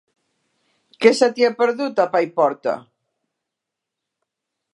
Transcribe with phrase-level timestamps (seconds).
[1.05, 2.75] Què se t'hi ha perdut, a Paiporta?